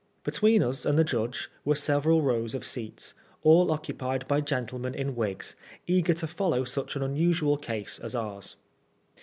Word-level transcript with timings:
Between 0.23 0.63
us 0.63 0.83
and 0.83 0.97
the 0.97 1.03
judge 1.03 1.47
were 1.63 1.75
several 1.75 2.23
rows 2.23 2.55
of 2.55 2.65
seats, 2.65 3.13
all 3.43 3.71
occupied 3.71 4.27
by 4.27 4.41
gentlemen 4.41 4.95
in 4.95 5.15
wigs, 5.15 5.55
eager 5.85 6.15
to 6.15 6.25
follow 6.25 6.63
such 6.63 6.95
an 6.95 7.03
unusual 7.03 7.55
case 7.55 7.99
as 7.99 8.15
ours. 8.15 8.55